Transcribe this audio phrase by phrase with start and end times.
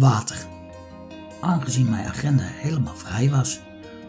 [0.00, 0.36] Water.
[1.40, 3.60] Aangezien mijn agenda helemaal vrij was,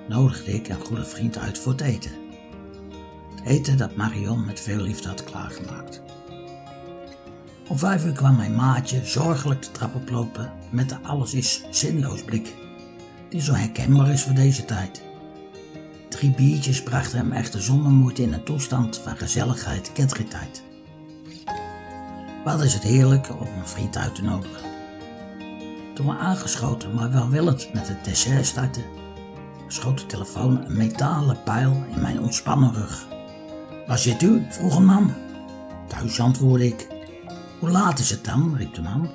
[0.07, 2.11] nodigde ik een goede vriend uit voor het eten.
[3.35, 6.01] Het eten dat Marion met veel liefde had klaargemaakt.
[7.67, 12.23] Om vijf uur kwam mijn maatje zorgelijk de trap oplopen met de alles is zinloos
[12.23, 12.55] blik,
[13.29, 15.03] die zo herkenbaar is voor deze tijd.
[16.09, 20.63] Drie biertjes brachten hem echter zonder moeite in een toestand van gezelligheid ketteriteit.
[22.43, 24.70] Wat is het heerlijk om een vriend uit te nodigen.
[25.93, 28.83] Toen we aangeschoten, maar welwillend met het dessert startten,
[29.67, 33.07] schoot de telefoon een metalen pijl in mijn ontspannen rug.
[33.87, 34.45] Waar zit u?
[34.49, 35.13] vroeg een man.
[35.87, 36.87] Thuis antwoordde ik.
[37.59, 38.55] Hoe laat is het dan?
[38.57, 39.09] riep de man.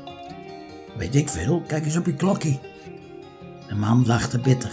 [0.97, 2.59] Weet ik veel, kijk eens op je klokje.
[3.69, 4.71] De man lachte bitter.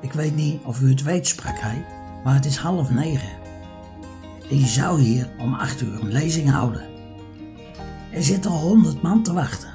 [0.00, 1.86] Ik weet niet of u het weet, sprak hij,
[2.24, 3.42] maar het is half negen.
[4.50, 6.82] En zou hier om acht uur een lezing houden.
[8.10, 9.73] Er zitten honderd man te wachten.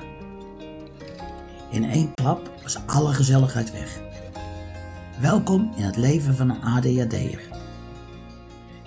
[1.69, 3.99] In één klap was alle gezelligheid weg.
[5.19, 7.41] Welkom in het leven van een ADHD'er.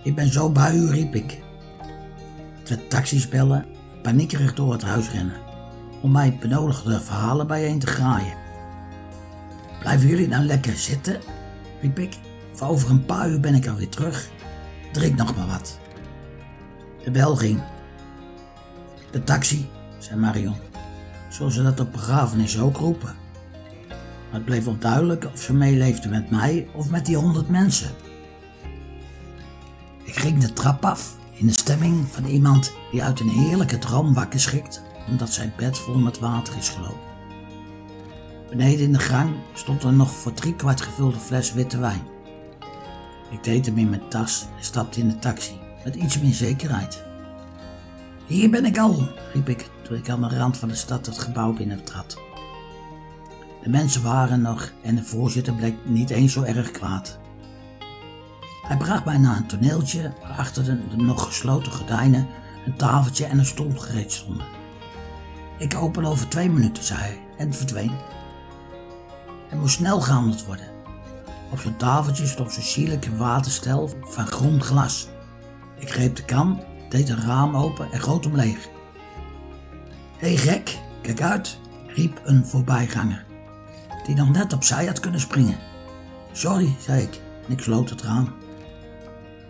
[0.03, 1.42] Ik ben zo bij u, riep ik.
[2.62, 3.67] Twee taxis bellen,
[4.03, 5.41] paniekerig door het huis rennen,
[6.01, 8.37] om mij benodigde verhalen bijeen te graaien.
[9.81, 11.20] Blijven jullie nou lekker zitten?
[11.81, 12.19] riep ik.
[12.53, 14.29] Voor over een paar uur ben ik alweer terug.
[14.92, 15.79] Drink nog maar wat.
[17.05, 17.62] De bel ging.
[19.11, 20.57] De taxi, zei Marion,
[21.33, 23.15] zoals ze dat op begrafenis ook roepen.
[23.89, 27.91] Maar het bleef onduidelijk of ze meeleefde met mij of met die honderd mensen.
[30.03, 34.15] Ik ging de trap af in de stemming van iemand die uit een heerlijke droom
[34.15, 37.11] wakker schrikt omdat zijn bed vol met water is gelopen.
[38.49, 42.03] Beneden in de gang stond er nog voor drie kwart gevulde fles witte wijn.
[43.31, 47.03] Ik deed hem in mijn tas en stapte in de taxi met iets meer zekerheid.
[48.27, 51.53] Hier ben ik al, riep ik ik aan de rand van de stad het gebouw
[51.53, 52.19] binnentrad.
[53.62, 57.19] De mensen waren nog en de voorzitter bleek niet eens zo erg kwaad.
[58.63, 62.29] Hij bracht mij naar een toneeltje waar achter de, nog gesloten gordijnen
[62.67, 64.47] een tafeltje en een stoel gereed stonden.
[65.58, 67.92] Ik open over twee minuten, zei hij en verdween.
[69.48, 70.70] Het moest snel gehandeld worden.
[71.51, 75.09] Op zo'n tafeltje stond een sierlijke waterstel van groen glas.
[75.79, 78.69] Ik greep de kan, deed een raam open en goot hem leeg.
[80.23, 83.25] Hey gek, kijk uit, riep een voorbijganger,
[84.07, 85.59] die nog net opzij had kunnen springen.
[86.33, 88.33] Sorry, zei ik en ik sloot het raam.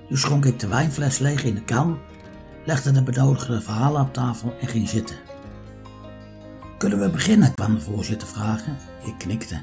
[0.08, 1.98] Nu schonk ik de wijnfles leeg in de kan,
[2.64, 5.16] legde de benodigde verhalen op tafel en ging zitten.
[6.78, 7.54] Kunnen we beginnen?
[7.54, 8.76] kwam de voorzitter vragen.
[9.04, 9.60] Ik knikte.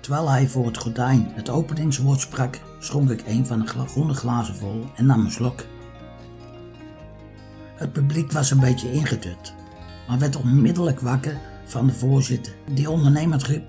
[0.00, 4.56] Terwijl hij voor het gordijn het openingswoord sprak, schonk ik een van de groene glazen
[4.56, 5.64] vol en nam een slok.
[7.74, 9.54] Het publiek was een beetje ingedut,
[10.08, 13.68] maar werd onmiddellijk wakker van de voorzitter, die ondernemer riep.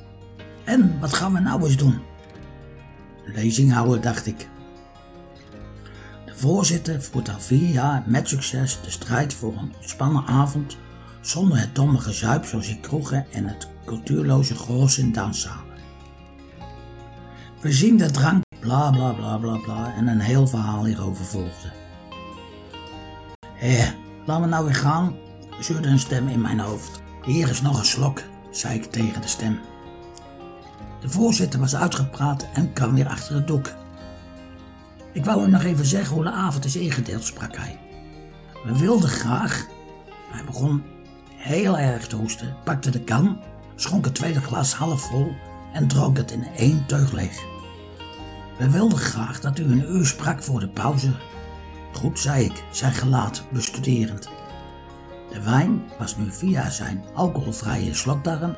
[0.63, 1.99] En wat gaan we nou eens doen?
[3.25, 4.47] Lezing houden, dacht ik.
[6.25, 10.77] De voorzitter voert al vier jaar met succes de strijd voor een ontspannen avond
[11.21, 15.75] zonder het domme gezuip zoals in kroegen en het cultuurloze geros in danszalen.
[17.61, 21.84] We zien de drank, bla bla bla bla bla en een heel verhaal hierover volgde.
[23.65, 23.93] Hé,
[24.25, 25.15] laten we nou weer gaan,
[25.59, 27.01] zeurde een stem in mijn hoofd.
[27.23, 28.21] Hier is nog een slok,
[28.51, 29.59] zei ik tegen de stem.
[31.01, 33.73] De voorzitter was uitgepraat en kwam weer achter het doek.
[35.13, 37.79] Ik wou u nog even zeggen hoe de avond is ingedeeld, sprak hij.
[38.65, 39.67] We wilden graag.
[40.31, 40.83] Hij begon
[41.35, 43.39] heel erg te hoesten, pakte de kan,
[43.75, 45.31] schonk het tweede glas half vol
[45.73, 47.43] en dronk het in één teug leeg.
[48.57, 51.11] We wilden graag dat u een uur sprak voor de pauze.
[51.95, 54.29] Goed, zei ik, zijn gelaat bestuderend.
[55.31, 58.55] De wijn was nu via zijn alcoholvrije slokdarm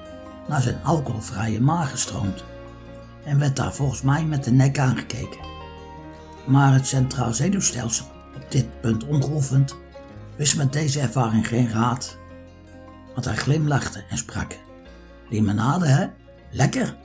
[0.48, 2.44] naar zijn alcoholvrije maag gestroomd
[3.24, 5.40] en werd daar volgens mij met de nek aangekeken.
[6.48, 8.06] Maar het centraal zenuwstelsel,
[8.36, 9.76] op dit punt ongeoefend,
[10.36, 12.18] wist met deze ervaring geen raad.
[13.14, 14.58] Want hij glimlachte en sprak:
[15.30, 16.08] Limonade, hè?
[16.52, 16.98] Lekker!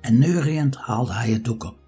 [0.00, 1.79] En neuriënd haalde hij het doek op.